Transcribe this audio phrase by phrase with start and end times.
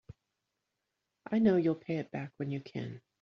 [1.31, 3.01] I know you'll pay it back when you can.